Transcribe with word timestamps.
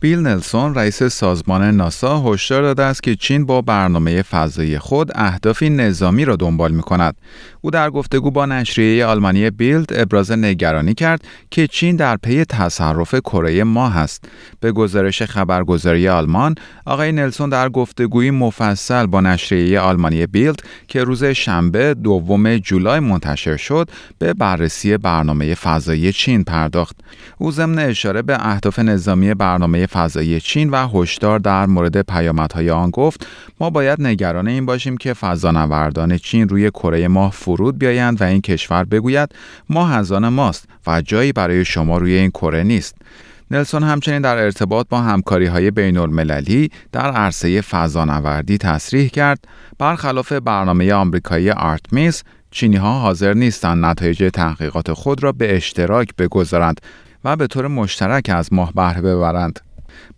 بیل 0.00 0.18
نلسون 0.18 0.74
رئیس 0.74 1.02
سازمان 1.02 1.76
ناسا 1.76 2.22
هشدار 2.22 2.62
داده 2.62 2.82
است 2.82 3.02
که 3.02 3.16
چین 3.16 3.46
با 3.46 3.62
برنامه 3.62 4.22
فضایی 4.22 4.78
خود 4.78 5.10
اهدافی 5.14 5.70
نظامی 5.70 6.24
را 6.24 6.36
دنبال 6.36 6.72
می 6.72 6.82
کند. 6.82 7.16
او 7.60 7.70
در 7.70 7.90
گفتگو 7.90 8.30
با 8.30 8.46
نشریه 8.46 9.06
آلمانی 9.06 9.50
بیلد 9.50 9.86
ابراز 9.90 10.32
نگرانی 10.32 10.94
کرد 10.94 11.24
که 11.50 11.66
چین 11.66 11.96
در 11.96 12.16
پی 12.16 12.44
تصرف 12.44 13.14
کره 13.14 13.64
ماه 13.64 13.96
است. 13.96 14.24
به 14.60 14.72
گزارش 14.72 15.22
خبرگزاری 15.22 16.08
آلمان، 16.08 16.54
آقای 16.86 17.12
نلسون 17.12 17.48
در 17.48 17.68
گفتگوی 17.68 18.30
مفصل 18.30 19.06
با 19.06 19.20
نشریه 19.20 19.80
آلمانی 19.80 20.26
بیلد 20.26 20.60
که 20.88 21.04
روز 21.04 21.24
شنبه 21.24 21.94
دوم 21.94 22.56
جولای 22.56 23.00
منتشر 23.00 23.56
شد، 23.56 23.90
به 24.18 24.34
بررسی 24.34 24.96
برنامه 24.96 25.54
فضایی 25.54 26.12
چین 26.12 26.44
پرداخت. 26.44 26.96
او 27.38 27.50
ضمن 27.52 27.78
اشاره 27.78 28.22
به 28.22 28.46
اهداف 28.46 28.78
نظامی 28.78 29.34
برنامه 29.34 29.85
فضایی 29.86 30.40
چین 30.40 30.70
و 30.70 30.88
هشدار 30.88 31.38
در 31.38 31.66
مورد 31.66 32.02
پیامدهای 32.02 32.70
آن 32.70 32.90
گفت 32.90 33.26
ما 33.60 33.70
باید 33.70 34.02
نگران 34.02 34.48
این 34.48 34.66
باشیم 34.66 34.96
که 34.96 35.12
فضانوردان 35.14 36.18
چین 36.18 36.48
روی 36.48 36.70
کره 36.70 37.08
ماه 37.08 37.32
فرود 37.32 37.78
بیایند 37.78 38.20
و 38.20 38.24
این 38.24 38.40
کشور 38.40 38.84
بگوید 38.84 39.34
ما 39.70 39.86
هزان 39.86 40.28
ماست 40.28 40.68
و 40.86 41.02
جایی 41.02 41.32
برای 41.32 41.64
شما 41.64 41.98
روی 41.98 42.12
این 42.12 42.30
کره 42.30 42.62
نیست 42.62 42.94
نلسون 43.50 43.82
همچنین 43.82 44.22
در 44.22 44.36
ارتباط 44.36 44.86
با 44.88 45.00
همکاری 45.00 45.46
های 45.46 45.70
بین 45.70 45.98
المللی 45.98 46.70
در 46.92 47.10
عرصه 47.10 47.60
فضانوردی 47.60 48.58
تصریح 48.58 49.08
کرد 49.08 49.38
برخلاف 49.78 50.32
برنامه 50.32 50.92
آمریکایی 50.92 51.50
آرتمیس 51.50 52.22
چینی 52.50 52.76
ها 52.76 53.00
حاضر 53.00 53.34
نیستند 53.34 53.84
نتایج 53.84 54.30
تحقیقات 54.34 54.92
خود 54.92 55.22
را 55.22 55.32
به 55.32 55.56
اشتراک 55.56 56.16
بگذارند 56.18 56.80
و 57.24 57.36
به 57.36 57.46
طور 57.46 57.66
مشترک 57.66 58.30
از 58.34 58.52
ماه 58.52 58.72
بهره 58.72 59.00
ببرند. 59.00 59.65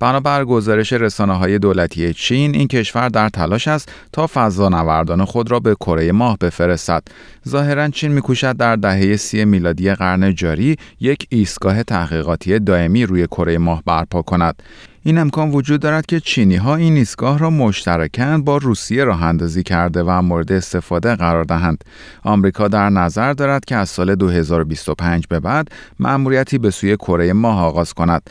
بنابر 0.01 0.45
گزارش 0.45 0.93
رسانه 0.93 1.33
های 1.33 1.59
دولتی 1.59 2.15
چین 2.15 2.55
این 2.55 2.69
کشور 2.69 3.09
در 3.09 3.29
تلاش 3.29 3.69
است 3.69 3.93
تا 4.13 4.27
فضانوردان 4.35 5.25
خود 5.25 5.51
را 5.51 5.61
به 5.61 5.75
کره 5.75 6.13
ماه 6.13 6.37
بفرستد 6.41 7.03
ظاهرا 7.49 7.89
چین 7.89 8.13
میکوشد 8.13 8.57
در 8.57 8.77
دهه 8.77 9.17
سی 9.17 9.45
میلادی 9.45 9.95
قرن 9.95 10.35
جاری 10.35 10.77
یک 11.01 11.27
ایستگاه 11.29 11.83
تحقیقاتی 11.83 12.59
دائمی 12.59 13.07
روی 13.07 13.27
کره 13.27 13.59
ماه 13.59 13.83
برپا 13.87 14.23
کند 14.23 14.63
این 15.09 15.19
امکان 15.19 15.51
وجود 15.51 15.81
دارد 15.81 16.07
که 16.07 16.21
چینی 16.21 16.57
ها 16.57 16.77
این 16.77 16.97
ایستگاه 16.97 17.39
را 17.39 17.51
مشترکاً 17.51 18.39
با 18.39 18.57
روسیه 18.57 19.05
راه 19.05 19.23
اندازی 19.23 19.63
کرده 19.63 20.03
و 20.03 20.23
مورد 20.23 20.53
استفاده 20.53 21.17
قرار 21.17 21.45
دهند. 21.45 21.85
آمریکا 22.23 22.69
در 22.69 22.91
نظر 22.91 23.33
دارد 23.33 23.65
که 23.65 23.77
از 23.77 23.89
سال 23.89 24.15
2025 24.15 25.27
به 25.27 25.41
بعد 25.41 25.69
مأموریتی 25.99 26.59
به 26.59 26.71
سوی 26.71 26.97
کره 26.97 27.33
ماه 27.33 27.65
آغاز 27.65 27.95
کند. 27.95 28.23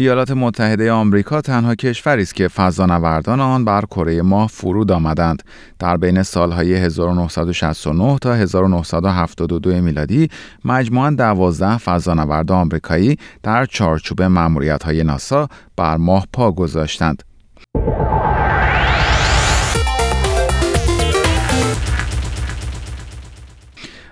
ایالات 0.00 0.30
متحده 0.30 0.92
آمریکا 0.92 1.40
تنها 1.40 1.74
کشوری 1.74 2.22
است 2.22 2.34
که 2.34 2.48
فضانوردان 2.48 3.40
آن 3.40 3.64
بر 3.64 3.84
کره 3.84 4.22
ماه 4.22 4.48
فرود 4.48 4.92
آمدند. 4.92 5.42
در 5.78 5.96
بین 5.96 6.22
سالهای 6.22 6.74
1969 6.74 8.18
تا 8.18 8.34
1972 8.34 9.80
میلادی 9.80 10.28
مجموعاً 10.64 11.10
12 11.10 11.78
فضانورد 11.78 12.52
آمریکایی 12.52 13.18
در 13.42 13.66
چارچوب 13.66 14.20
های 14.84 15.04
ناسا 15.04 15.48
بر 15.76 15.96
ماه 15.96 16.26
پا 16.32 16.52
گذاشتند. 16.52 17.22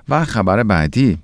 و 0.08 0.24
خبر 0.24 0.62
بعدی 0.62 1.18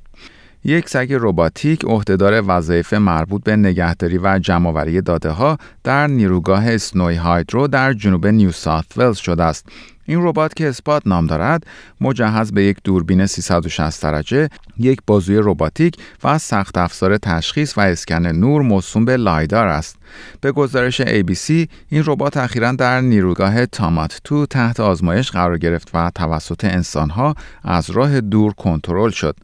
یک 0.64 0.88
سگ 0.88 1.16
رباتیک 1.20 1.84
عهدهدار 1.84 2.42
وظایف 2.46 2.94
مربوط 2.94 3.42
به 3.42 3.56
نگهداری 3.56 4.18
و 4.18 4.38
جمعآوری 4.38 5.00
داده 5.00 5.30
ها 5.30 5.58
در 5.84 6.06
نیروگاه 6.06 6.68
اسنوی 6.68 7.14
هایدرو 7.14 7.68
در 7.68 7.92
جنوب 7.92 8.26
نیو 8.26 8.52
ساوت 8.52 8.98
ولز 8.98 9.16
شده 9.16 9.42
است. 9.42 9.68
این 10.06 10.18
ربات 10.22 10.54
که 10.54 10.68
اسپات 10.68 11.02
نام 11.06 11.26
دارد 11.26 11.66
مجهز 12.00 12.52
به 12.52 12.64
یک 12.64 12.76
دوربین 12.84 13.26
360 13.26 14.02
درجه، 14.02 14.48
یک 14.78 14.98
بازوی 15.06 15.40
رباتیک 15.42 15.96
و 16.24 16.38
سخت 16.38 16.78
افزار 16.78 17.18
تشخیص 17.18 17.78
و 17.78 17.80
اسکن 17.80 18.26
نور 18.26 18.62
موسوم 18.62 19.04
به 19.04 19.16
لایدار 19.16 19.68
است. 19.68 19.96
به 20.40 20.52
گزارش 20.52 21.02
ABC 21.02 21.50
این 21.88 22.02
ربات 22.06 22.36
اخیرا 22.36 22.72
در 22.72 23.00
نیروگاه 23.00 23.66
تامات 23.66 24.20
تو 24.24 24.46
تحت 24.46 24.80
آزمایش 24.80 25.30
قرار 25.30 25.58
گرفت 25.58 25.90
و 25.94 26.10
توسط 26.14 26.64
انسانها 26.64 27.34
از 27.62 27.90
راه 27.90 28.20
دور 28.20 28.52
کنترل 28.52 29.10
شد. 29.10 29.36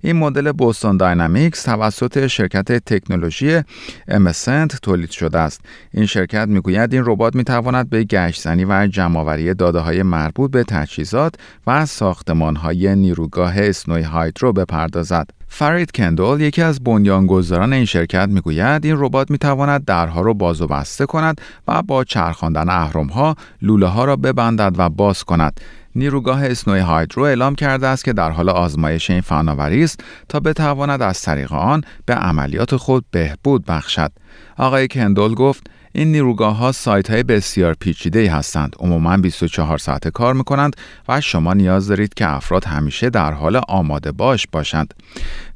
این 0.00 0.16
مدل 0.16 0.52
بوستون 0.52 0.96
داینامیکس 0.96 1.62
توسط 1.62 2.26
شرکت 2.26 2.72
تکنولوژی 2.72 3.62
امسنت 4.08 4.80
تولید 4.82 5.10
شده 5.10 5.38
است. 5.38 5.60
این 5.94 6.06
شرکت 6.06 6.48
می‌گوید 6.48 6.92
این 6.92 7.02
ربات 7.06 7.36
می‌تواند 7.36 7.90
به 7.90 8.04
گشتزنی 8.04 8.64
و 8.64 8.86
جمعآوری 8.86 9.54
داده 9.54 9.78
های 9.78 10.02
مربوط 10.02 10.50
به 10.50 10.64
تجهیزات 10.64 11.34
و 11.66 11.86
ساختمان 11.86 12.56
های 12.56 12.96
نیروگاه 12.96 13.54
اسنوی 13.56 14.02
هایدرو 14.02 14.52
بپردازد. 14.52 15.39
فرید 15.52 15.92
کندول 15.92 16.40
یکی 16.40 16.62
از 16.62 16.84
بنیانگذاران 16.84 17.72
این 17.72 17.84
شرکت 17.84 18.28
می‌گوید 18.28 18.84
این 18.84 18.94
ربات 18.98 19.30
می‌تواند 19.30 19.84
درها 19.84 20.20
را 20.20 20.32
باز 20.32 20.60
و 20.60 20.66
بسته 20.66 21.06
کند 21.06 21.40
و 21.68 21.82
با 21.82 22.04
چرخاندن 22.04 22.68
اهرمها 22.68 23.34
لوله 23.62 23.86
ها 23.86 24.04
را 24.04 24.16
ببندد 24.16 24.74
و 24.78 24.88
باز 24.88 25.24
کند 25.24 25.60
نیروگاه 25.94 26.44
اسنوی 26.44 26.80
هایدرو 26.80 27.22
اعلام 27.22 27.54
کرده 27.54 27.86
است 27.86 28.04
که 28.04 28.12
در 28.12 28.30
حال 28.30 28.48
آزمایش 28.48 29.10
این 29.10 29.20
فناوری 29.20 29.84
است 29.84 30.00
تا 30.28 30.40
بتواند 30.40 31.02
از 31.02 31.22
طریق 31.22 31.52
آن 31.52 31.84
به 32.06 32.14
عملیات 32.14 32.76
خود 32.76 33.04
بهبود 33.10 33.64
بخشد. 33.64 34.12
آقای 34.56 34.88
کندول 34.88 35.34
گفت 35.34 35.70
این 35.92 36.12
نیروگاه 36.12 36.56
ها 36.56 36.72
سایت 36.72 37.10
های 37.10 37.22
بسیار 37.22 37.74
پیچیده 37.74 38.32
هستند. 38.32 38.76
عموما 38.78 39.16
24 39.16 39.78
ساعت 39.78 40.08
کار 40.08 40.34
می 40.34 40.44
کنند 40.44 40.76
و 41.08 41.20
شما 41.20 41.54
نیاز 41.54 41.88
دارید 41.88 42.14
که 42.14 42.28
افراد 42.28 42.64
همیشه 42.64 43.10
در 43.10 43.32
حال 43.32 43.60
آماده 43.68 44.12
باش 44.12 44.46
باشند. 44.52 44.94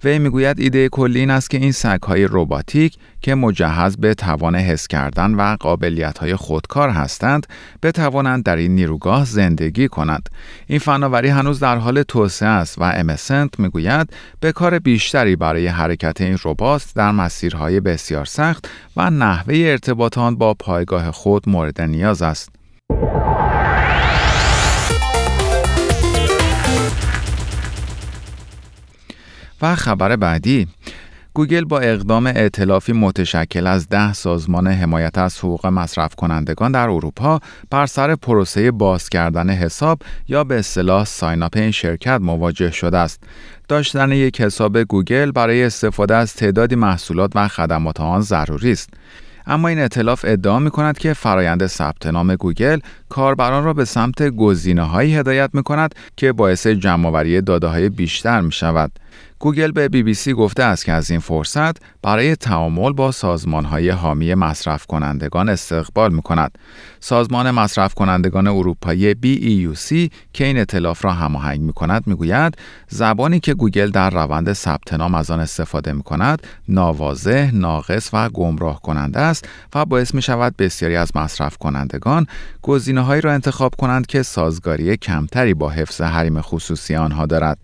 وی 0.04 0.18
می‌گوید 0.18 0.60
ایده 0.60 0.88
کلی 0.88 1.20
این 1.20 1.30
است 1.30 1.50
که 1.50 1.58
این 1.58 1.72
سگ 1.72 2.02
های 2.02 2.24
روباتیک 2.24 2.96
که 3.20 3.34
مجهز 3.34 3.96
به 3.96 4.14
توان 4.14 4.56
حس 4.56 4.88
کردن 4.88 5.34
و 5.34 5.56
قابلیت 5.60 6.18
های 6.18 6.36
خودکار 6.36 6.88
هستند 6.90 7.46
بتوانند 7.82 8.44
در 8.44 8.56
این 8.56 8.74
نیروگاه 8.74 9.24
زندگی 9.24 9.88
کنند 9.88 10.28
این 10.66 10.78
فناوری 10.78 11.28
هنوز 11.28 11.60
در 11.60 11.76
حال 11.76 12.02
توسعه 12.02 12.48
است 12.48 12.78
و 12.78 12.82
امسنت 12.82 13.60
می‌گوید 13.60 14.12
به 14.40 14.52
کار 14.52 14.78
بیشتری 14.78 15.36
برای 15.36 15.66
حرکت 15.66 16.20
این 16.20 16.38
ربات 16.44 16.86
در 16.94 17.10
مسیرهای 17.10 17.80
بسیار 17.80 18.24
سخت 18.24 18.68
و 18.96 19.10
نحوه 19.10 19.54
ارتباط 19.56 20.18
آن 20.24 20.36
با 20.36 20.54
پایگاه 20.54 21.10
خود 21.10 21.48
مورد 21.48 21.80
نیاز 21.80 22.22
است 22.22 22.48
و 29.62 29.74
خبر 29.74 30.16
بعدی 30.16 30.68
گوگل 31.34 31.64
با 31.64 31.78
اقدام 31.78 32.26
ائتلافی 32.26 32.92
متشکل 32.92 33.66
از 33.66 33.88
ده 33.88 34.12
سازمان 34.12 34.66
حمایت 34.66 35.18
از 35.18 35.38
حقوق 35.38 35.66
مصرف 35.66 36.14
کنندگان 36.14 36.72
در 36.72 36.88
اروپا 36.88 37.40
بر 37.70 37.86
سر 37.86 38.14
پروسه 38.14 38.70
باز 38.70 39.08
کردن 39.08 39.50
حساب 39.50 39.98
یا 40.28 40.44
به 40.44 40.58
اصطلاح 40.58 41.04
sign 41.04 41.48
in 41.56 41.70
شرکت 41.70 42.20
مواجه 42.20 42.70
شده 42.70 42.98
است. 42.98 43.22
داشتن 43.68 44.12
یک 44.12 44.40
حساب 44.40 44.82
گوگل 44.82 45.30
برای 45.30 45.64
استفاده 45.64 46.14
از 46.14 46.34
تعدادی 46.34 46.74
محصولات 46.74 47.32
و 47.34 47.48
خدمات 47.48 48.00
آن 48.00 48.20
ضروری 48.20 48.72
است. 48.72 48.90
اما 49.46 49.68
این 49.68 49.78
ائتلاف 49.78 50.24
ادعا 50.28 50.58
می 50.58 50.70
کند 50.70 50.98
که 50.98 51.12
فرایند 51.12 51.66
ثبت 51.66 52.06
نام 52.06 52.34
گوگل 52.36 52.78
کاربران 53.08 53.64
را 53.64 53.72
به 53.72 53.84
سمت 53.84 54.22
گزینه 54.22 54.82
هایی 54.82 55.16
هدایت 55.16 55.50
می 55.52 55.62
کند 55.62 55.94
که 56.16 56.32
باعث 56.32 56.66
جمعآوری 56.66 57.40
داده 57.40 57.66
های 57.66 57.88
بیشتر 57.88 58.40
می 58.40 58.52
شود. 58.52 58.92
گوگل 59.38 59.72
به 59.72 59.88
بی 59.88 60.02
بی 60.02 60.14
سی 60.14 60.32
گفته 60.32 60.62
است 60.62 60.84
که 60.84 60.92
از 60.92 61.10
این 61.10 61.20
فرصت 61.20 61.76
برای 62.02 62.36
تعامل 62.36 62.92
با 62.92 63.12
سازمان 63.12 63.64
های 63.64 63.90
حامی 63.90 64.34
مصرف 64.34 64.86
کنندگان 64.86 65.48
استقبال 65.48 66.14
می 66.14 66.22
کند. 66.22 66.58
سازمان 67.00 67.50
مصرف 67.50 67.94
کنندگان 67.94 68.46
اروپایی 68.46 69.14
BEUC 69.14 70.10
که 70.32 70.44
این 70.44 70.58
اطلاف 70.58 71.04
را 71.04 71.12
هماهنگ 71.12 71.60
می 71.60 71.72
کند 71.72 72.06
می 72.06 72.14
گوید 72.14 72.58
زبانی 72.88 73.40
که 73.40 73.54
گوگل 73.54 73.90
در 73.90 74.10
روند 74.10 74.52
ثبت 74.52 74.92
نام 74.92 75.14
از 75.14 75.30
آن 75.30 75.40
استفاده 75.40 75.92
می 75.92 76.02
کند 76.02 76.42
ناواضح، 76.68 77.50
ناقص 77.54 78.10
و 78.12 78.28
گمراه 78.28 78.82
کننده 78.82 79.20
است 79.20 79.48
و 79.74 79.84
باعث 79.84 80.14
می 80.14 80.22
شود 80.22 80.56
بسیاری 80.56 80.96
از 80.96 81.16
مصرف 81.16 81.56
کنندگان 81.56 82.26
گزینه 82.62 83.20
را 83.20 83.32
انتخاب 83.32 83.74
کنند 83.78 84.06
که 84.06 84.22
سازگاری 84.22 84.96
کمتری 84.96 85.54
با 85.54 85.70
حفظ 85.70 86.00
حریم 86.00 86.40
خصوصی 86.40 86.96
آنها 86.96 87.26
دارد. 87.26 87.58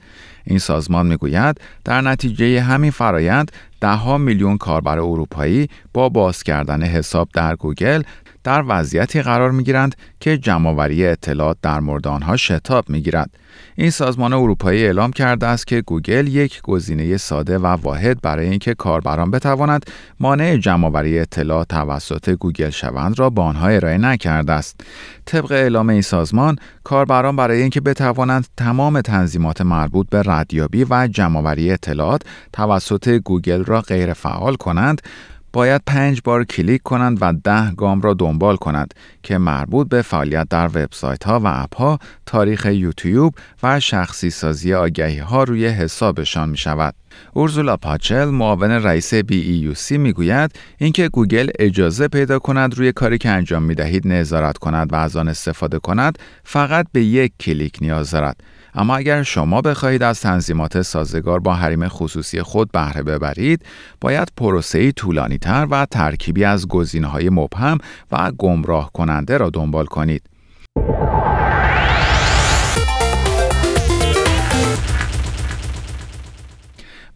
این 0.45 0.59
سازمان 0.59 1.07
می‌گوید 1.07 1.61
در 1.85 2.01
نتیجه 2.01 2.61
همین 2.61 2.91
فرایند 2.91 3.53
دهها 3.81 4.19
میلیون 4.19 4.59
کاربر 4.59 4.99
اروپایی 4.99 5.69
با 5.95 6.09
باز 6.09 6.43
کردن 6.43 6.83
حساب 6.83 7.29
در 7.35 7.57
گوگل 7.57 8.03
در 8.45 8.65
وضعیتی 8.69 9.23
قرار 9.23 9.51
می 9.51 9.65
گیرند 9.65 9.95
که 10.21 10.39
جمعآوری 10.39 11.07
اطلاعات 11.07 11.57
در 11.63 11.81
مورد 11.81 12.07
آنها 12.07 12.37
شتاب 12.37 12.91
می 12.91 13.03
گیرد. 13.03 13.31
این 13.75 13.91
سازمان 13.91 14.33
اروپایی 14.33 14.85
اعلام 14.85 15.11
کرده 15.11 15.47
است 15.47 15.67
که 15.67 15.81
گوگل 15.81 16.29
یک 16.29 16.63
گزینه 16.63 17.17
ساده 17.17 17.59
و 17.59 17.67
واحد 17.67 18.21
برای 18.21 18.49
اینکه 18.49 18.75
کاربران 18.75 19.31
بتوانند 19.31 19.87
مانع 20.21 20.57
جمعآوری 20.57 21.19
اطلاعات 21.19 21.69
توسط 21.69 22.31
گوگل 22.31 22.71
شوند 22.71 23.19
را 23.19 23.31
با 23.31 23.45
آنها 23.45 23.69
ارائه 23.69 23.99
نکرده 23.99 24.53
است. 24.53 24.81
طبق 25.25 25.53
اعلام 25.53 25.89
این 25.89 26.03
سازمان، 26.03 26.57
کاربران 26.85 27.37
برای 27.37 27.61
اینکه 27.61 27.81
بتوانند 27.81 28.47
تمام 28.57 29.01
تنظیمات 29.01 29.61
مربوط 29.61 30.09
به 30.11 30.23
ردیابی 30.27 30.87
و 30.91 31.07
جمعآوری 31.07 31.71
اطلاعات 31.71 32.23
توسط 32.53 33.09
گوگل 33.09 33.65
را 33.65 33.81
غیر 33.81 34.13
فعال 34.13 34.57
کنند، 34.57 35.03
باید 35.53 35.83
پنج 35.87 36.21
بار 36.25 36.45
کلیک 36.45 36.83
کنند 36.83 37.19
و 37.21 37.33
ده 37.45 37.71
گام 37.71 38.01
را 38.01 38.15
دنبال 38.15 38.57
کنند 38.57 38.95
که 39.23 39.39
مربوط 39.39 39.89
به 39.89 40.03
فعالیت 40.03 40.49
در 40.51 40.67
وبسایت 40.67 41.25
ها 41.25 41.41
و 41.41 41.47
اپ 41.47 41.77
ها، 41.77 41.99
تاریخ 42.27 42.67
یوتیوب 42.67 43.35
و 43.63 43.81
شخصی 43.81 44.31
سازی 44.31 44.75
آگهی 44.75 45.19
ها 45.19 45.45
روی 45.45 45.67
حسابشان 45.67 46.49
می 46.49 46.57
شود. 46.57 46.95
اورزولا 47.33 47.77
پاچل 47.77 48.25
معاون 48.25 48.71
رئیس 48.71 49.15
BEUC 49.15 49.99
می 49.99 50.13
گوید 50.13 50.51
اینکه 50.79 51.09
گوگل 51.09 51.51
اجازه 51.59 52.09
پیدا 52.09 52.39
کند 52.39 52.75
روی 52.75 52.93
کاری 52.93 53.19
که 53.19 53.29
انجام 53.29 53.63
می 53.63 53.75
دهید 53.75 54.09
نظارت 54.09 54.59
کند 54.59 54.93
و 54.93 54.97
از 54.97 55.17
آن 55.17 55.29
استفاده 55.29 55.79
کند 55.79 56.19
فقط 56.45 56.87
به 56.93 57.05
یک 57.05 57.33
کلیک 57.41 57.79
نیاز 57.81 58.11
دارد. 58.11 58.41
اما 58.75 58.97
اگر 58.97 59.23
شما 59.23 59.61
بخواهید 59.61 60.03
از 60.03 60.21
تنظیمات 60.21 60.83
سازگار 60.83 61.41
با 61.41 61.55
حریم 61.55 61.89
خصوصی 61.89 62.43
خود 62.43 62.73
بهره 62.73 63.03
ببرید، 63.03 63.65
باید 64.01 64.33
پروسه‌ای 64.37 64.93
طولانی 64.93 65.39
تر 65.39 65.67
و 65.71 65.87
ترکیبی 65.87 66.45
از 66.45 66.67
های 67.05 67.31
مبهم 67.31 67.79
و 68.13 68.33
گمراه 68.33 68.91
کننده 68.93 69.37
را 69.37 69.51
دنبال 69.51 69.87
کنید. 69.87 70.23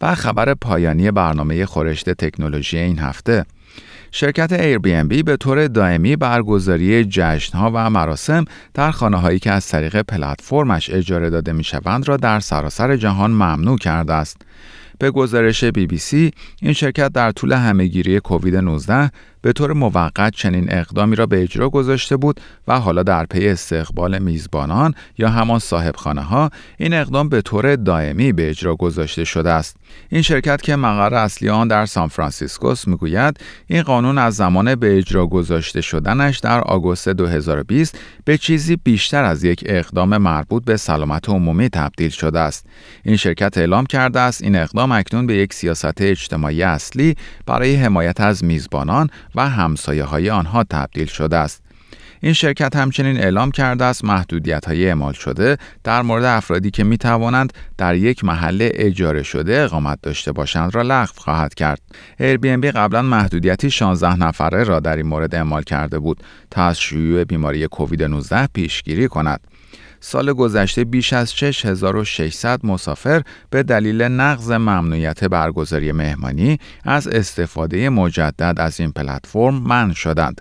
و 0.04 0.14
خبر 0.14 0.54
پایانی 0.54 1.10
برنامه 1.10 1.66
خورشت 1.66 2.10
تکنولوژی 2.10 2.78
این 2.78 2.98
هفته 2.98 3.44
شرکت 4.10 4.76
Airbnb 4.76 5.22
به 5.22 5.36
طور 5.36 5.66
دائمی 5.66 6.16
برگزاری 6.16 7.04
جشنها 7.04 7.70
و 7.74 7.90
مراسم 7.90 8.44
در 8.74 8.90
خانه 8.90 9.16
هایی 9.16 9.38
که 9.38 9.50
از 9.50 9.68
طریق 9.68 10.02
پلتفرمش 10.02 10.90
اجاره 10.90 11.30
داده 11.30 11.52
می 11.52 11.64
شوند 11.64 12.08
را 12.08 12.16
در 12.16 12.40
سراسر 12.40 12.96
جهان 12.96 13.30
ممنوع 13.30 13.78
کرده 13.78 14.12
است. 14.12 14.36
به 14.98 15.10
گزارش 15.10 15.64
بی 15.64 15.86
بی 15.86 15.98
سی 15.98 16.30
این 16.62 16.72
شرکت 16.72 17.12
در 17.12 17.32
طول 17.32 17.52
همهگیری 17.52 18.20
کووید 18.20 18.56
19 18.56 19.10
به 19.44 19.52
طور 19.52 19.72
موقت 19.72 20.34
چنین 20.34 20.66
اقدامی 20.72 21.16
را 21.16 21.26
به 21.26 21.42
اجرا 21.42 21.68
گذاشته 21.68 22.16
بود 22.16 22.40
و 22.68 22.80
حالا 22.80 23.02
در 23.02 23.26
پی 23.26 23.48
استقبال 23.48 24.18
میزبانان 24.18 24.94
یا 25.18 25.28
همان 25.28 25.58
صاحبخانه 25.58 26.20
ها 26.20 26.50
این 26.78 26.94
اقدام 26.94 27.28
به 27.28 27.42
طور 27.42 27.76
دائمی 27.76 28.32
به 28.32 28.50
اجرا 28.50 28.76
گذاشته 28.76 29.24
شده 29.24 29.50
است. 29.50 29.76
این 30.08 30.22
شرکت 30.22 30.62
که 30.62 30.76
مقر 30.76 31.14
اصلی 31.14 31.48
آن 31.48 31.68
در 31.68 31.86
سان 31.86 32.08
فرانسیسکوست 32.08 32.88
می‌گوید 32.88 33.40
این 33.66 33.82
قانون 33.82 34.18
از 34.18 34.34
زمان 34.34 34.74
به 34.74 34.98
اجرا 34.98 35.26
گذاشته 35.26 35.80
شدنش 35.80 36.38
در 36.38 36.60
آگوست 36.60 37.08
2020 37.08 37.98
به 38.24 38.38
چیزی 38.38 38.76
بیشتر 38.76 39.24
از 39.24 39.44
یک 39.44 39.64
اقدام 39.66 40.16
مربوط 40.16 40.64
به 40.64 40.76
سلامت 40.76 41.28
عمومی 41.28 41.68
تبدیل 41.68 42.10
شده 42.10 42.40
است. 42.40 42.66
این 43.02 43.16
شرکت 43.16 43.58
اعلام 43.58 43.86
کرده 43.86 44.20
است 44.20 44.42
این 44.42 44.56
اقدام 44.56 44.92
اکنون 44.92 45.26
به 45.26 45.34
یک 45.34 45.54
سیاست 45.54 46.00
اجتماعی 46.00 46.62
اصلی 46.62 47.16
برای 47.46 47.74
حمایت 47.74 48.20
از 48.20 48.44
میزبانان 48.44 49.10
و 49.34 49.48
همسایه 49.48 50.04
های 50.04 50.30
آنها 50.30 50.64
تبدیل 50.64 51.06
شده 51.06 51.36
است. 51.36 51.64
این 52.24 52.32
شرکت 52.32 52.76
همچنین 52.76 53.16
اعلام 53.16 53.50
کرده 53.50 53.84
است 53.84 54.04
محدودیت 54.04 54.64
های 54.64 54.86
اعمال 54.86 55.12
شده 55.12 55.58
در 55.84 56.02
مورد 56.02 56.24
افرادی 56.24 56.70
که 56.70 56.84
می 56.84 56.98
توانند 56.98 57.52
در 57.78 57.94
یک 57.94 58.24
محل 58.24 58.68
اجاره 58.72 59.22
شده 59.22 59.60
اقامت 59.60 59.98
داشته 60.02 60.32
باشند 60.32 60.74
را 60.74 60.82
لغو 60.82 61.12
خواهد 61.16 61.54
کرد. 61.54 61.80
Airbnb 62.20 62.64
قبلا 62.64 63.02
محدودیتی 63.02 63.70
16 63.70 64.16
نفره 64.16 64.64
را 64.64 64.80
در 64.80 64.96
این 64.96 65.06
مورد 65.06 65.34
اعمال 65.34 65.62
کرده 65.62 65.98
بود 65.98 66.22
تا 66.50 66.64
از 66.64 66.80
شیوع 66.80 67.24
بیماری 67.24 67.66
کووید 67.66 68.02
19 68.02 68.46
پیشگیری 68.46 69.08
کند. 69.08 69.40
سال 70.06 70.32
گذشته 70.32 70.84
بیش 70.84 71.12
از 71.12 71.34
6600 71.34 72.66
مسافر 72.66 73.22
به 73.50 73.62
دلیل 73.62 74.02
نقض 74.02 74.50
ممنوعیت 74.50 75.24
برگزاری 75.24 75.92
مهمانی 75.92 76.58
از 76.84 77.08
استفاده 77.08 77.88
مجدد 77.88 78.54
از 78.56 78.80
این 78.80 78.92
پلتفرم 78.92 79.54
منع 79.54 79.92
شدند. 79.92 80.40